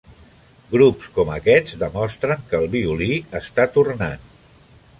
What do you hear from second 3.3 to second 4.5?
està tornant.